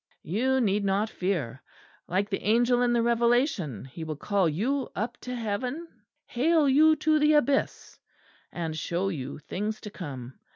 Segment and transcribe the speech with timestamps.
[0.23, 1.61] You need not fear.
[2.07, 5.87] Like the angel in the Revelation, he will call you up to heaven,
[6.25, 7.99] hale you to the abyss
[8.51, 10.39] and show you things to come.